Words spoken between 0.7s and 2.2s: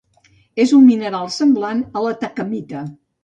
un mineral semblant a